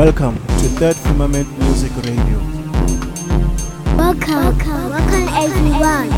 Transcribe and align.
Welcome 0.00 0.36
to 0.36 0.66
Third 0.80 0.96
Firmament 0.96 1.46
Music 1.58 1.94
Radio. 1.96 2.38
Welcome, 3.98 4.32
welcome 4.34 4.88
welcome 4.88 5.28
everyone. 5.28 6.08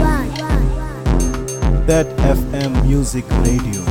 Third 1.88 2.06
FM 2.18 2.86
Music 2.86 3.24
Radio. 3.42 3.82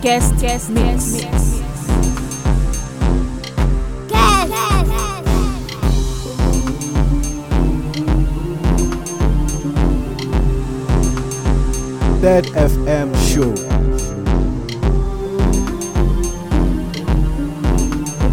Guest, 0.00 0.38
guest, 0.40 0.70
mix, 0.70 1.14
mix. 1.14 1.58
Third 12.20 12.44
FM 12.54 13.10
Show. 13.34 13.89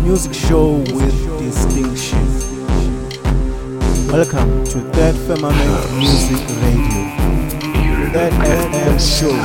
Music 0.08 0.34
show 0.34 0.78
with 0.96 1.38
distinction. 1.38 2.25
Welcome 4.07 4.64
to 4.64 4.79
Third 4.93 5.15
Firmament 5.28 5.98
Music 5.98 6.39
Radio. 6.64 7.04
Third 8.14 8.32
FM 8.32 8.98
Show. 9.04 9.36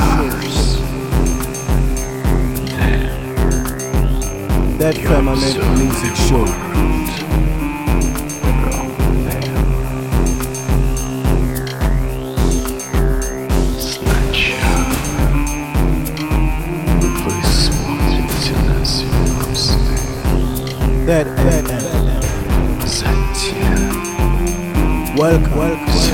Third 4.77 4.97
Firmament 4.99 5.57
Music 5.77 6.15
Show. 6.15 6.62
Welcome, 25.15 25.55
welcome. 25.55 26.12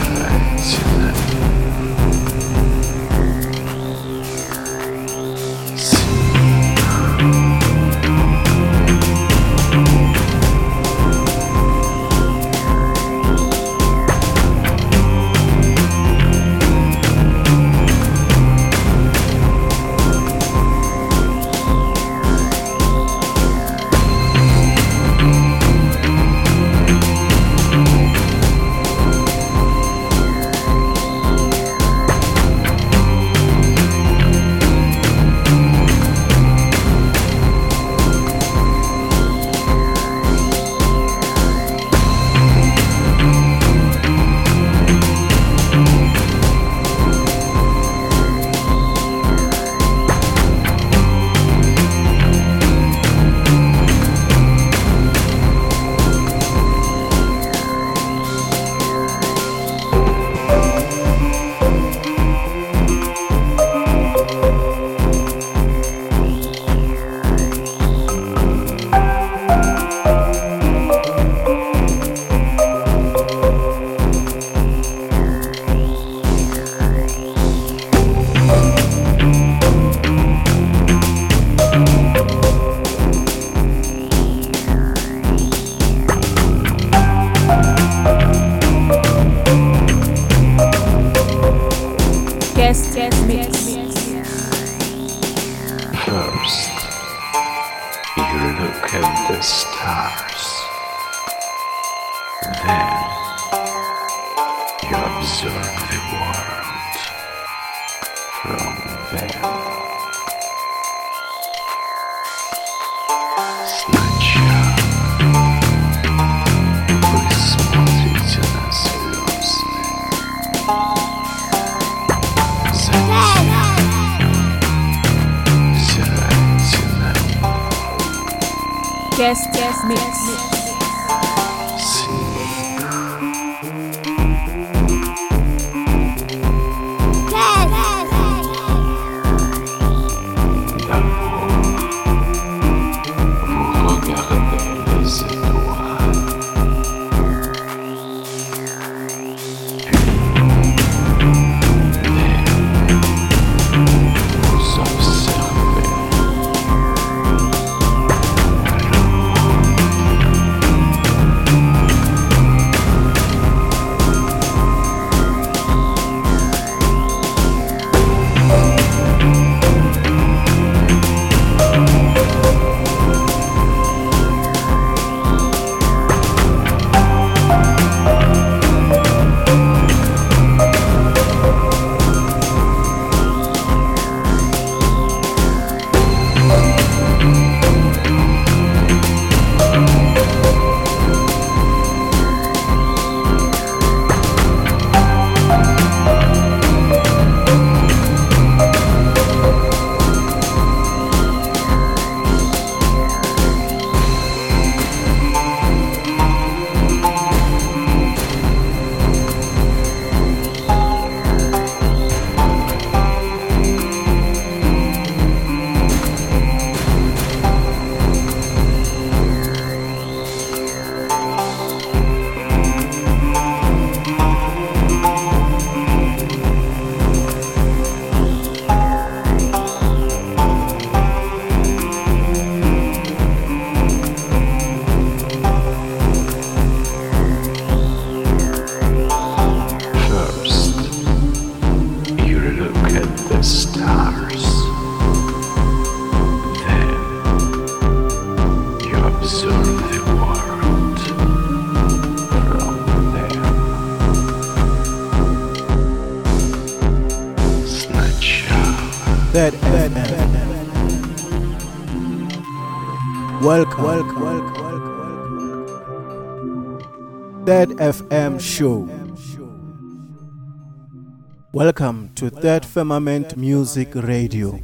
Welcome 271.52 272.12
to 272.16 272.30
Third 272.30 272.66
Firmament 272.66 273.36
Music 273.36 273.96
Radio. 273.96 274.60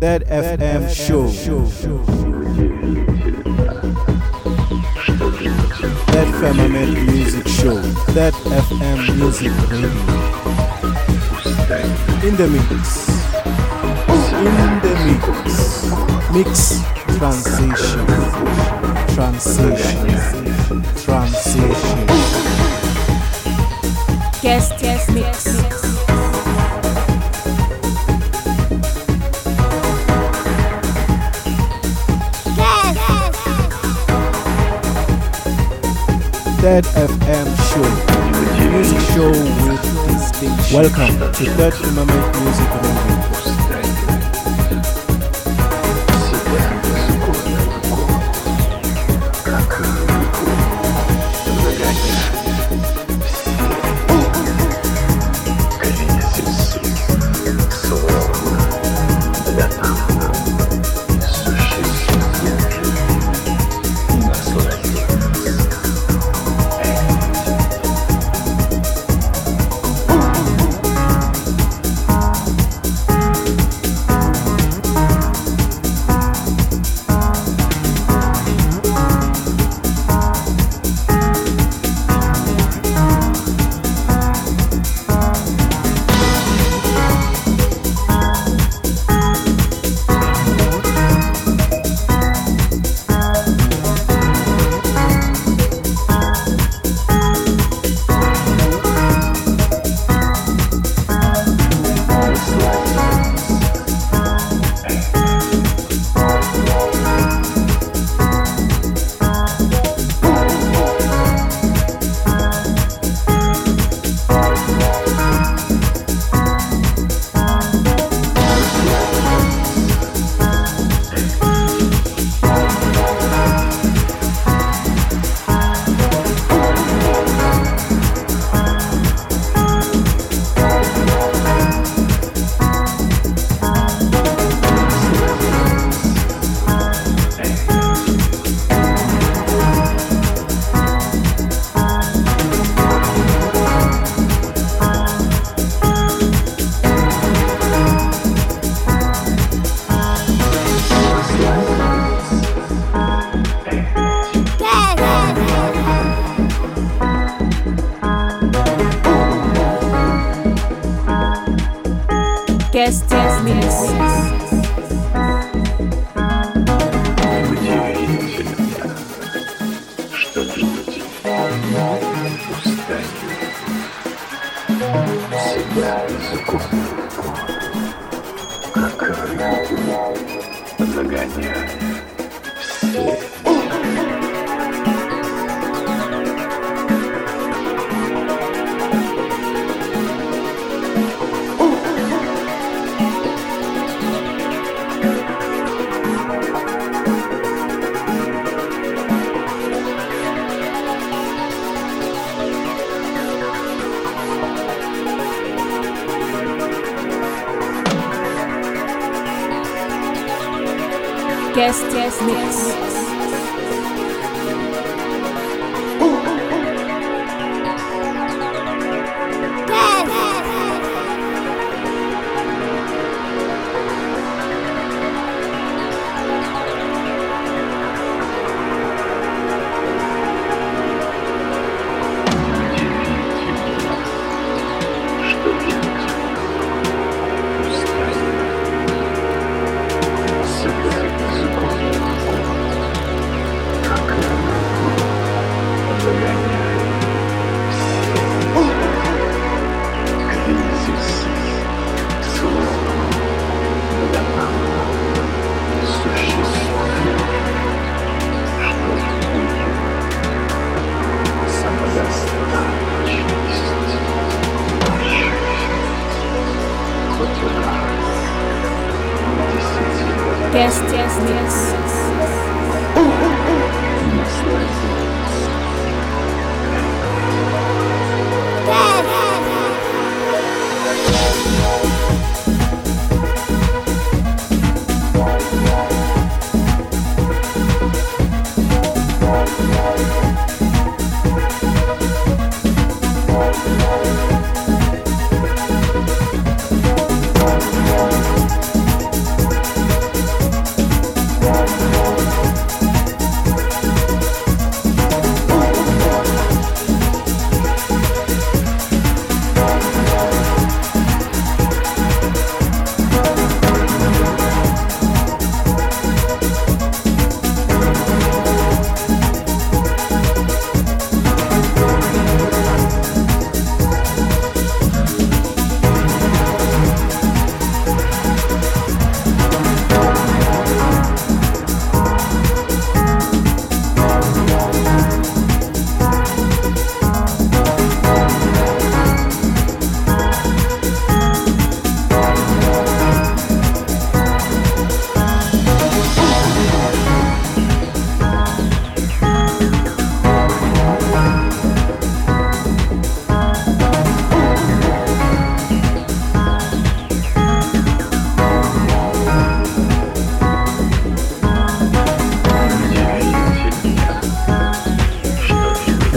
Third 0.00 0.24
FM 0.26 0.88
show. 0.88 1.26
Third 6.12 6.28
Firmament 6.40 6.92
Music 7.12 7.46
Show. 7.48 7.80
Third 8.14 8.34
FM 8.34 9.16
Music 9.16 9.52
Radio. 9.70 9.90
In 12.26 12.36
the 12.36 12.48
mix. 12.48 13.08
In 14.40 14.80
the 14.84 14.94
mix. 15.04 15.40
Mix 16.32 17.00
transition. 17.18 18.06
Transition. 19.14 20.08
Transition. 21.04 22.39
Guest 24.42 24.80
guest 24.80 25.12
mix. 25.12 25.44
Third 36.60 36.84
FM 36.84 37.48
show. 37.68 38.70
Music 38.70 39.00
show 39.12 39.28
with 39.28 39.82
distinction. 40.08 40.74
Welcome 40.74 41.18
to 41.18 41.44
Third 41.56 41.74
Firmament 41.74 42.40
Music 42.40 42.68
Radio. 42.82 43.59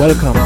Welcome. 0.03 0.42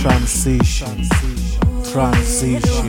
transition, 0.00 1.06
transition. 1.92 2.88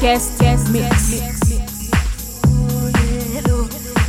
Guest, 0.00 0.38
guest 0.38 0.70
mix. 0.70 1.20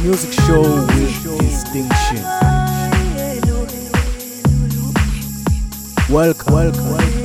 Music 0.01 0.34
show 0.46 0.62
with 0.62 1.39
distinction. 1.39 2.24
Welcome, 6.10 6.54
welcome. 6.54 7.19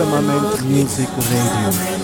Firmament 0.00 0.62
Music 0.64 1.10
Radio. 1.28 1.99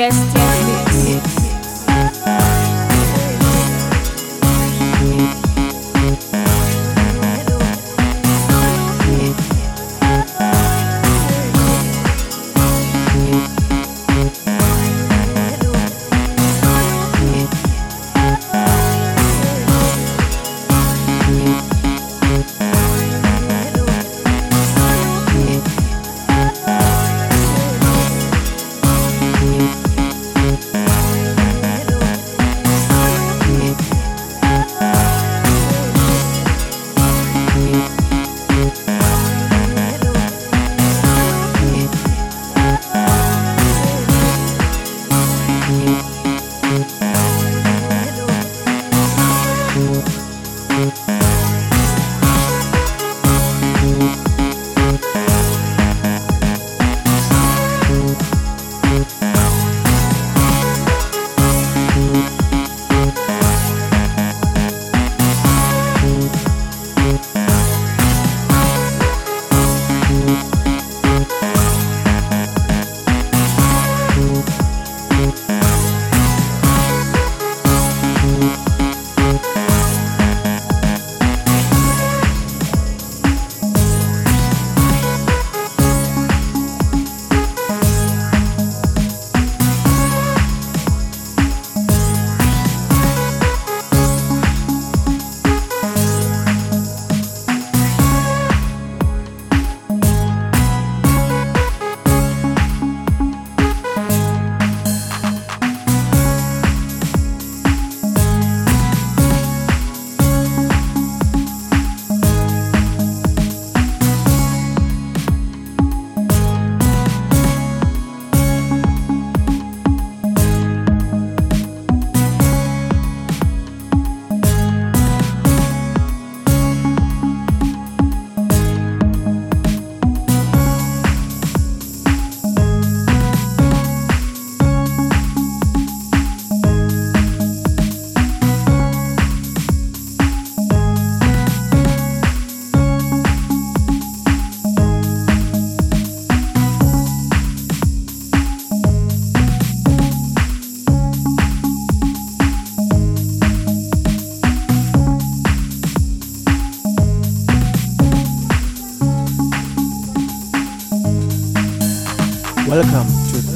guesting. 0.00 0.49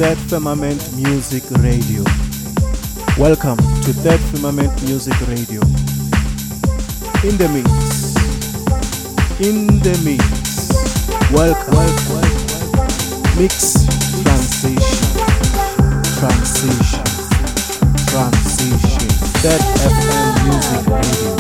Third 0.04 0.18
Firmament 0.28 0.82
Music 0.96 1.42
Radio. 1.60 2.04
Welcome 3.16 3.56
to 3.56 3.92
Third 4.04 4.20
Firmament 4.20 4.70
Music 4.82 5.18
Radio. 5.28 5.62
In 7.24 7.38
the 7.40 7.48
mix. 7.48 8.14
In 9.40 9.66
the 9.80 9.96
mix. 10.04 10.22
Welcome. 11.32 11.72
welcome. 11.72 12.30
Mix 13.40 13.86
transition. 14.20 15.08
Transition. 16.20 17.04
Transition. 18.12 19.08
Third 19.40 19.62
FM 19.88 20.34
Music 20.44 20.84
Radio. 21.00 21.32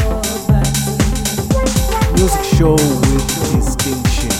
Music 2.14 2.44
show 2.56 2.72
with 2.72 3.28
distinction. 3.52 4.32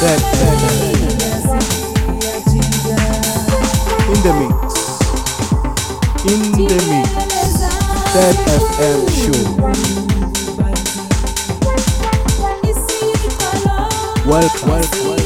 Third 0.00 0.22
FM. 0.22 0.87
In 4.18 4.24
the 4.24 4.32
mix. 4.34 4.74
In 6.26 6.40
the 6.66 6.78
mix. 6.90 7.08
Third 8.12 8.36
FM 8.58 9.00
show. 9.14 9.42
Welcome. 14.28 14.68
welcome. 14.68 15.18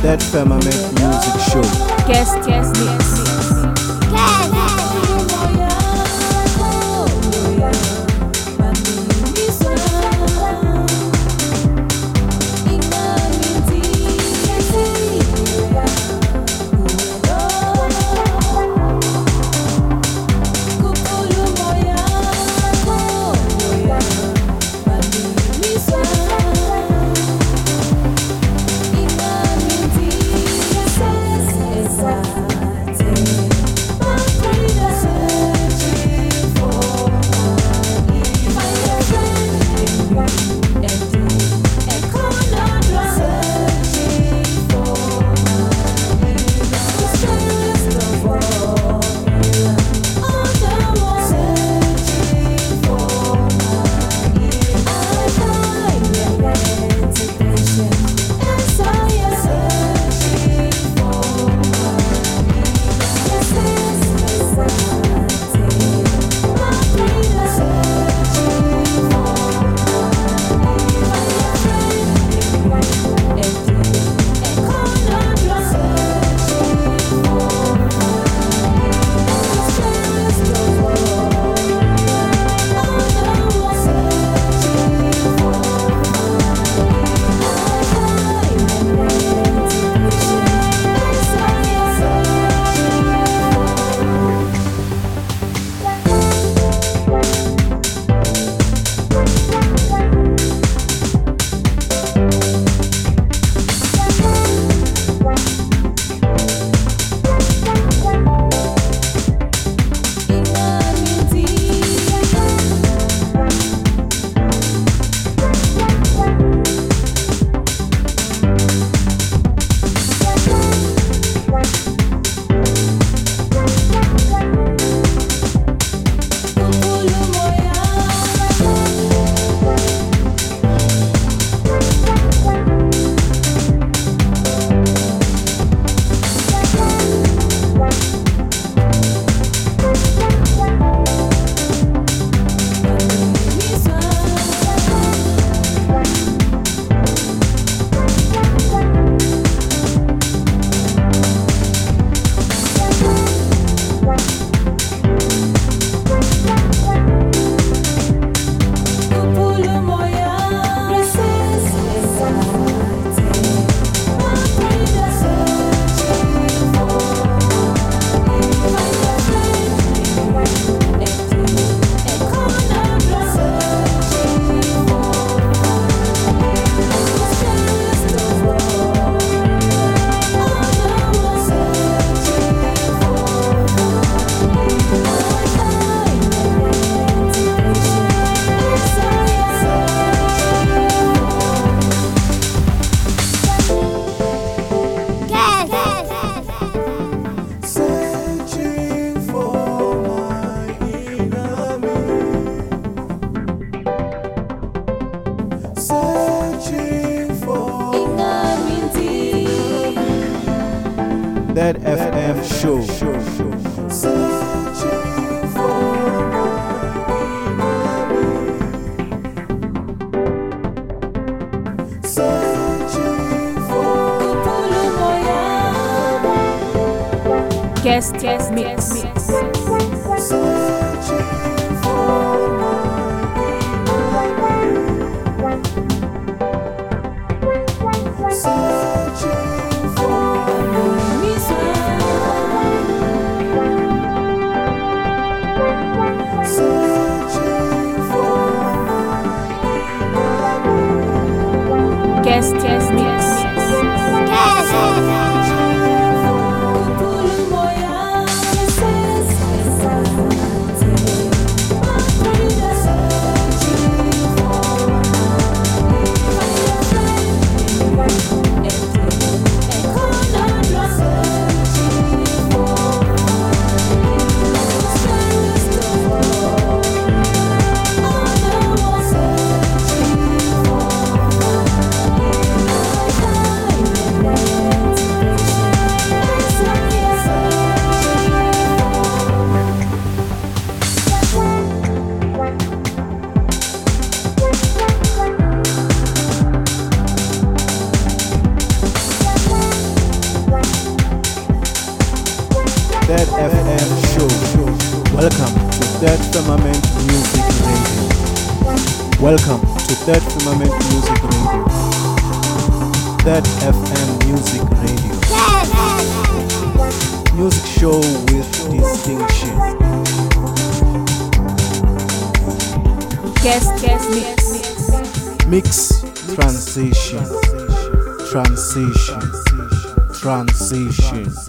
Third 0.00 0.22
Firmament 0.22 0.80
Music 1.00 1.36
Show. 1.50 1.66
Guest, 2.06 2.36
guest 2.46 2.70
mix. 2.78 4.39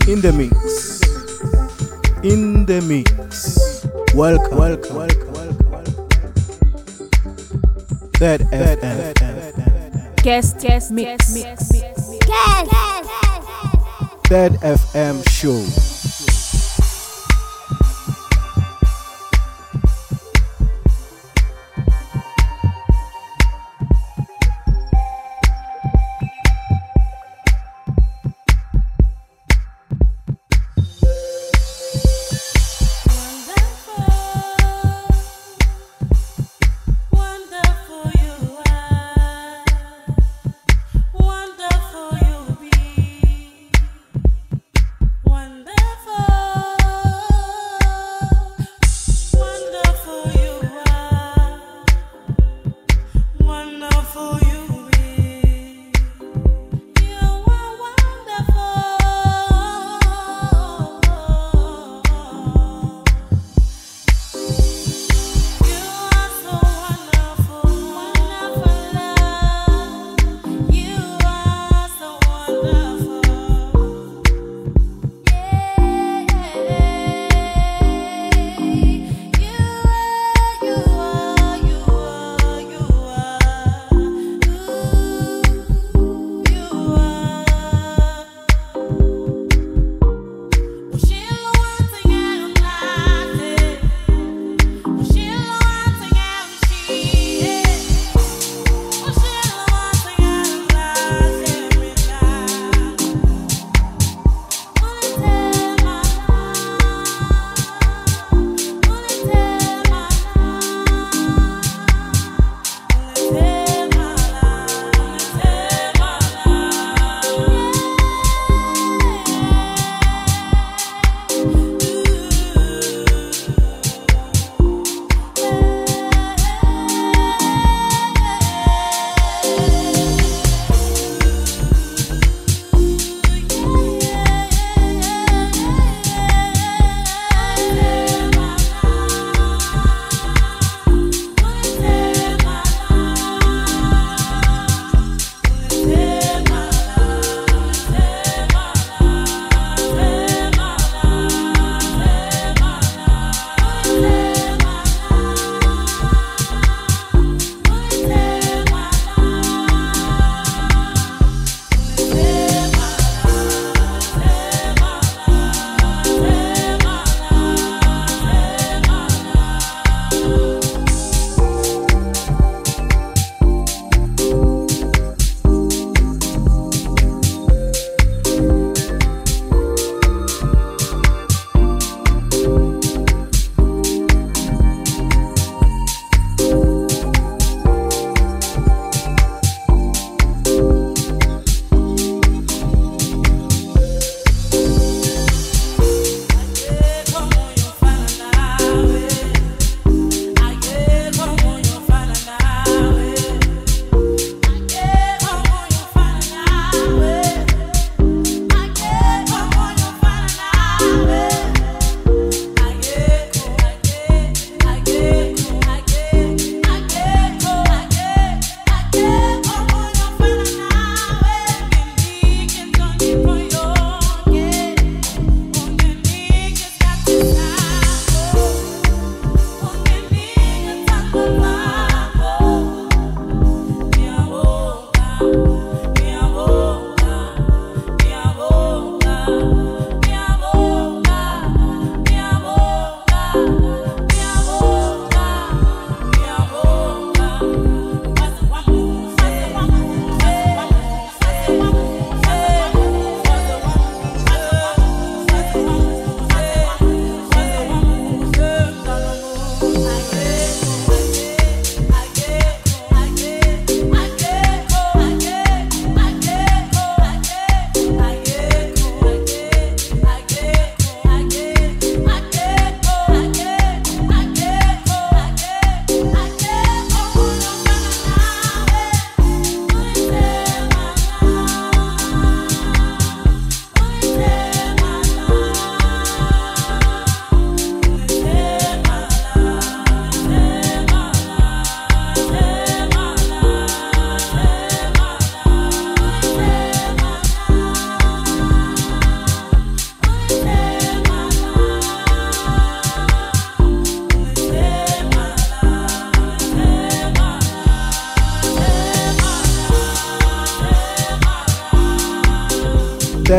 In 0.07 0.21
the 0.21 0.31
mix. 0.31 1.01
In 2.23 2.65
the 2.65 2.81
mix. 2.81 3.85
Welcome. 4.15 4.57
Welcome. 4.57 4.95
Welcome. 4.95 5.33
welcome. 5.33 6.07
Third 8.13 8.41
FM. 8.51 10.15
Guest 10.23 10.59
guest 10.59 10.91
mix. 10.91 11.33
That 14.29 14.51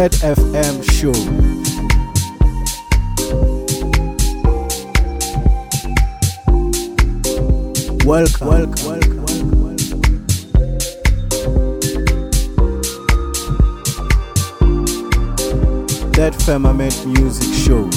Third 0.03 0.37
FM 0.37 0.83
show. 0.91 1.13
Welcome, 8.05 8.49
welcome, 8.49 8.87
welcome, 8.87 9.19
welcome. 9.63 10.03
Third 16.15 16.35
Firmament 16.43 17.07
Music 17.07 17.55
Show. 17.55 17.89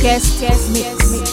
Guest, 0.00 0.40
guest, 0.40 0.70
mix, 0.72 1.10
mix. 1.10 1.25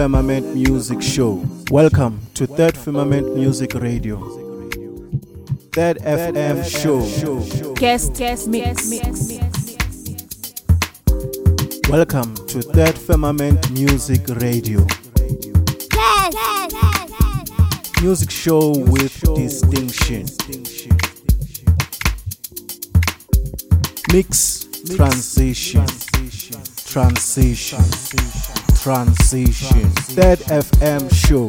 Firmament 0.00 0.54
Music 0.54 1.02
Show. 1.02 1.44
Welcome 1.70 2.20
to 2.32 2.46
Third 2.46 2.74
Firmament 2.74 3.36
Music 3.36 3.74
Radio. 3.74 4.16
Third 5.74 5.98
FM 5.98 6.64
Show. 6.64 7.02
Guest, 7.74 8.14
guest, 8.14 8.48
mix, 8.48 8.88
mix. 8.88 9.30
Welcome 11.90 12.34
to 12.46 12.62
Third 12.62 12.96
Firmament 12.96 13.70
Music 13.72 14.22
Radio. 14.40 14.86
Music 18.00 18.30
show 18.30 18.70
with 18.70 19.20
distinction. 19.34 20.24
Mix 24.10 24.64
transition. 24.96 25.84
Transition. 25.84 26.62
Transition. 26.86 28.39
Third 28.82 30.38
FM 30.38 31.12
show. 31.12 31.48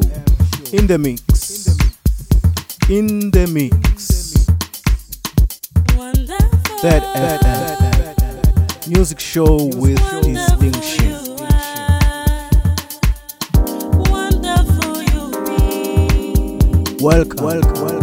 In 0.76 0.86
the 0.86 0.98
mix. 0.98 1.78
In 2.90 3.30
the 3.30 3.46
mix. 3.46 4.34
Third 6.82 7.02
FM. 7.02 8.88
Music 8.90 9.18
show 9.18 9.64
with 9.76 9.98
distinction. 10.20 11.38
Welcome. 17.00 17.44
Welcome. 17.46 18.01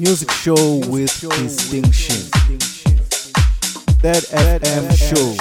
Music 0.00 0.30
show 0.30 0.76
with 0.88 1.20
distinction. 1.20 2.16
Third 4.00 4.24
FM 4.32 4.96
show. 4.96 5.36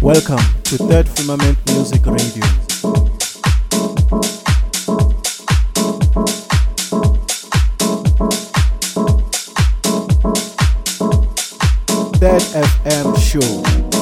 Welcome 0.00 0.38
to 0.64 0.78
Third 0.78 1.06
Firmament 1.10 1.58
Music 1.74 2.06
Radio. 2.06 2.46
Third 12.16 12.42
FM 12.64 13.18
Show. 13.18 13.93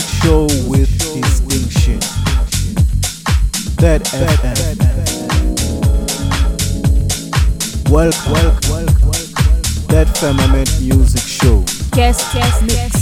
Show 0.00 0.44
with 0.68 0.88
distinction. 0.98 2.00
Third 3.76 4.02
FM. 4.04 4.78
Welcome, 7.90 8.32
welcome, 8.32 8.70
welcome. 8.70 9.62
Third 9.90 10.08
Firmament 10.16 10.70
Music 10.80 11.20
Show. 11.22 11.64
Guest 11.90 12.32
guest 12.32 12.62
mix. 12.62 12.92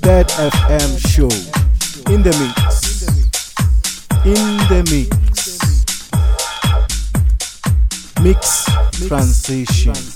Third 0.00 0.28
FM 0.28 0.98
show. 1.10 1.30
In 2.12 2.22
the 2.22 2.32
mix. 2.40 3.02
In 4.24 4.56
the 4.68 4.82
mix. 4.90 5.10
Mix 8.22 8.64
transition. 9.08 10.11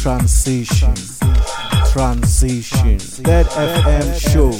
Transition. 0.00 0.94
Transition. 1.92 2.98
Third 2.98 3.46
FM 3.48 4.18
show. 4.18 4.50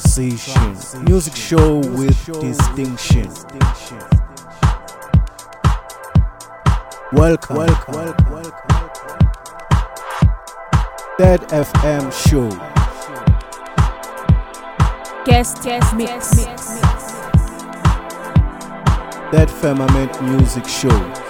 transition. 0.00 1.04
Music 1.04 1.36
show 1.36 1.78
with 1.78 2.26
distinction. 2.40 3.28
Welcome. 7.12 7.56
welcome, 7.56 7.94
welcome, 7.94 8.32
welcome. 8.32 9.30
Third 11.18 11.40
FM 11.48 12.12
show. 12.28 12.48
Guest, 15.24 15.62
guest 15.62 15.94
mix. 15.94 16.36
mix. 16.36 16.80
Third 19.30 19.50
Firmament 19.50 20.22
Music 20.22 20.66
Show. 20.66 21.29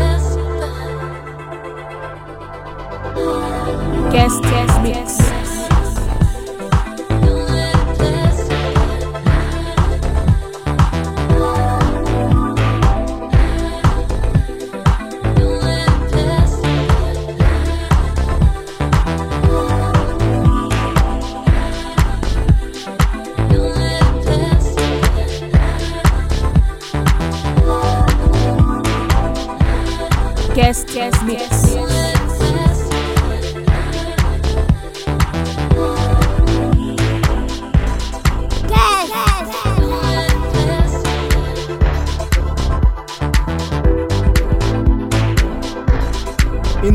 счастья. 4.31 4.70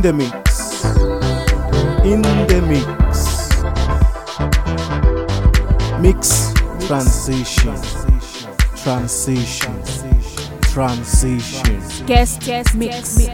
The 0.06 0.12
mix. 0.12 0.84
In 2.04 2.22
the 2.22 2.62
mix. 2.68 2.86
Mix 6.00 6.52
transition. 6.86 7.74
Transition. 8.76 9.74
Transition. 10.62 12.06
Guest 12.06 12.40
guest 12.42 12.76
mix. 12.76 13.26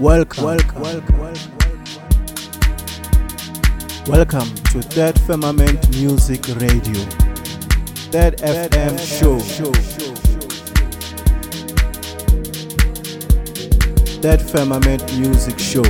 Welcome. 0.00 0.44
Welcome. 0.44 0.82
Welcome. 0.82 1.27
Welcome 4.08 4.48
to 4.72 4.80
Third 4.80 5.20
Firmament 5.20 5.90
Music 5.90 6.40
Radio. 6.56 7.04
Third 8.10 8.38
FM 8.38 8.98
show. 8.98 9.38
Third 14.22 14.40
Firmament 14.40 15.02
Music 15.18 15.58
Show. 15.58 15.82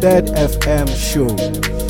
Third 0.00 0.26
FM 0.34 0.88
show. 0.98 1.89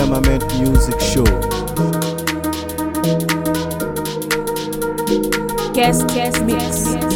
Firmament 0.00 0.42
Music 0.58 0.98
Show. 0.98 1.24
Guest 5.74 6.08
guest 6.08 6.42
mix. 6.42 6.84
Guest 6.84 7.09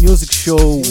Music 0.00 0.32
show 0.32 0.81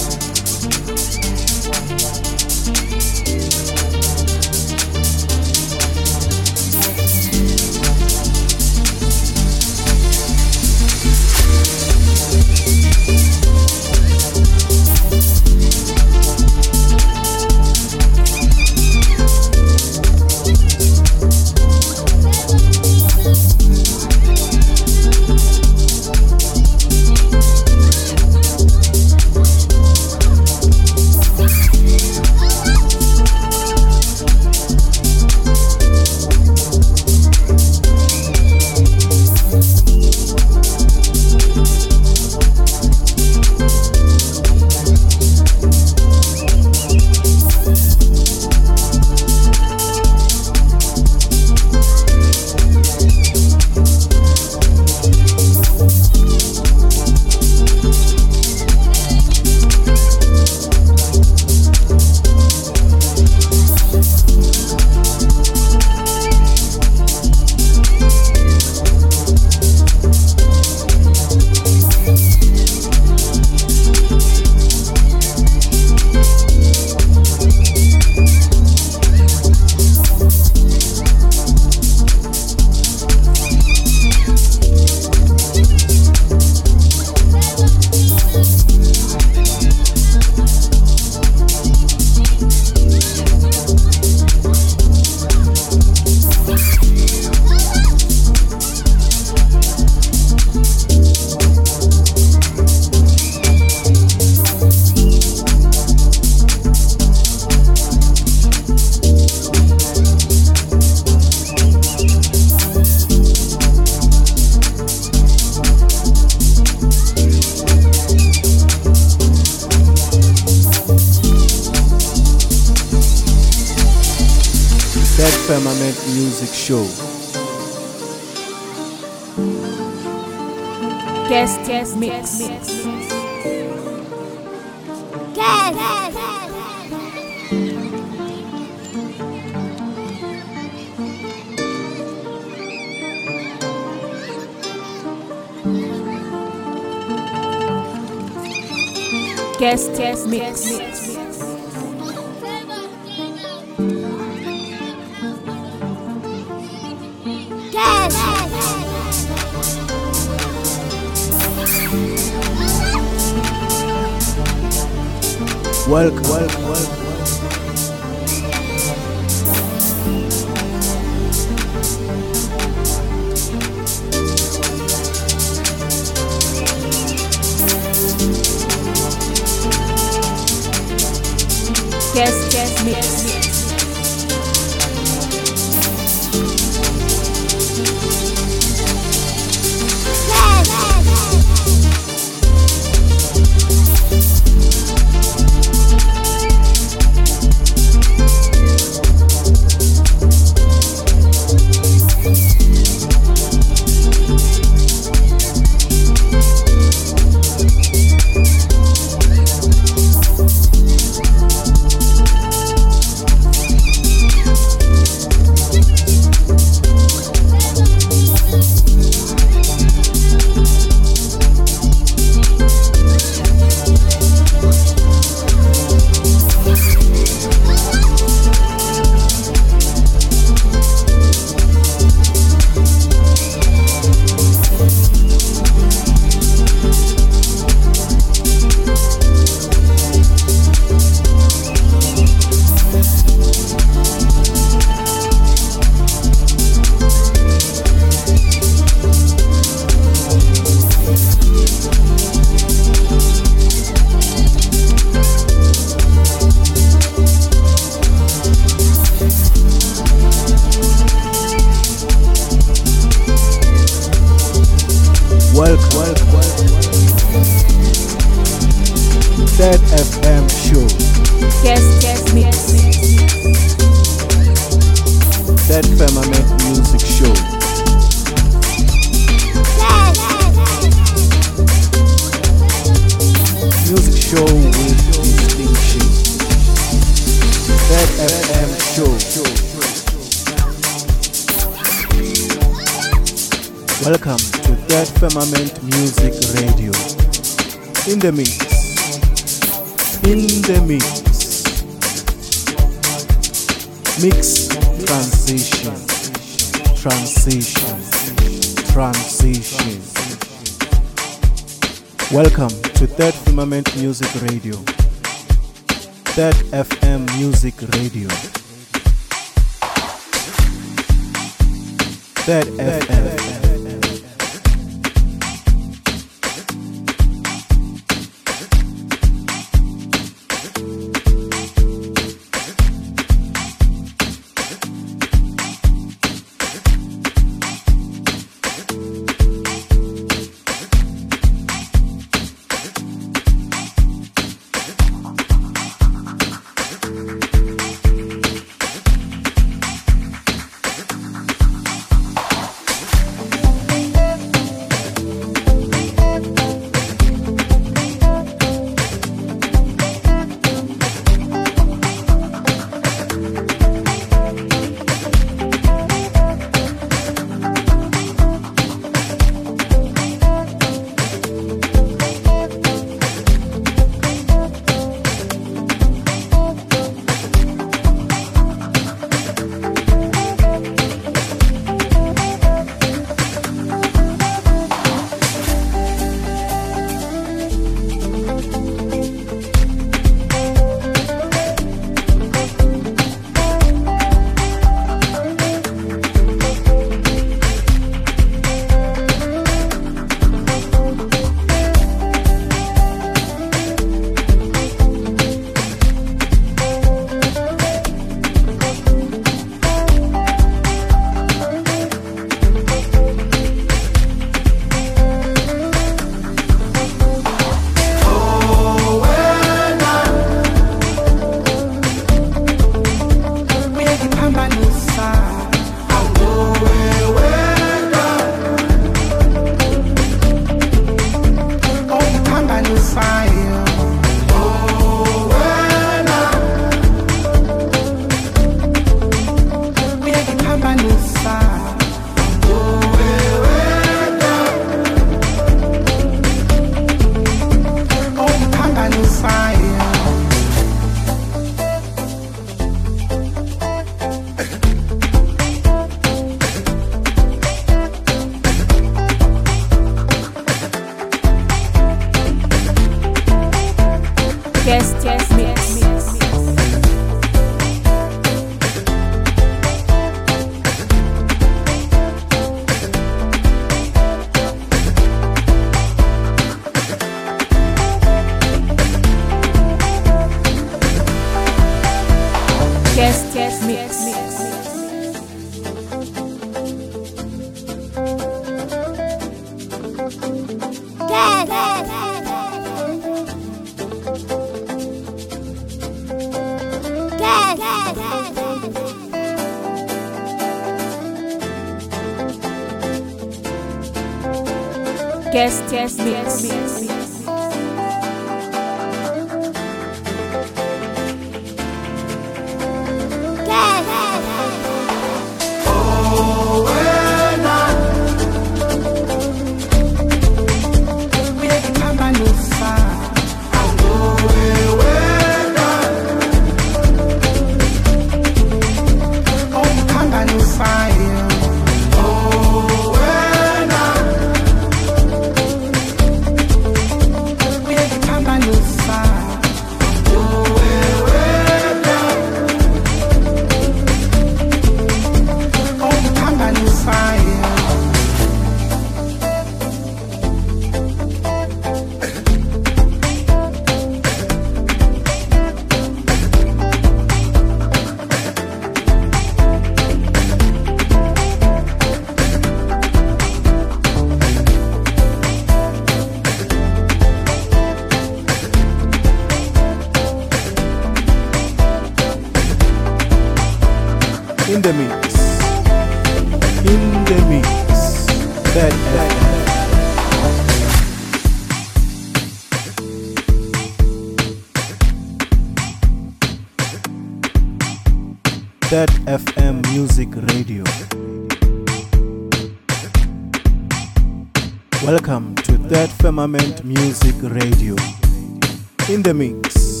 the 599.30 599.34
mix. 599.34 600.00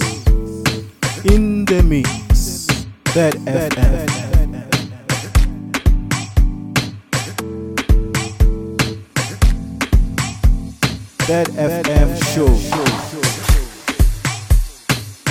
In 1.24 1.64
the 1.64 1.82
mix. 1.84 2.66
Third 3.14 3.34
FM. 3.34 4.08
Third 11.28 11.48
FM 11.48 12.10
show. 12.34 12.50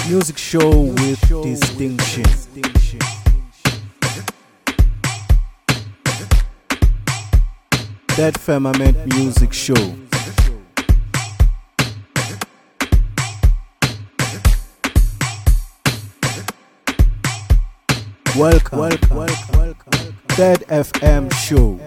Music 0.08 0.38
show 0.38 0.70
with 0.70 1.44
distinction. 1.44 2.24
Third 8.16 8.40
Firmament 8.40 9.14
Music 9.14 9.52
Show. 9.52 10.09
Welcome. 20.40 20.66
Third 20.68 20.86
FM 20.86 21.34
show. 21.34 21.78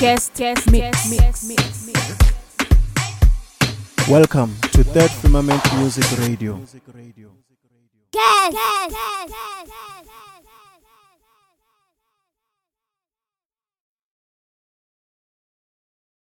Guest 0.00 0.34
guest 0.34 0.68
mix 0.68 1.08
mix 1.08 1.46
mix. 1.46 2.18
Welcome 4.08 4.56
to 4.72 4.82
Third 4.82 5.12
Firmament 5.12 5.62
Music 5.78 6.04
Radio. 6.18 6.60
Guess. 8.10 8.54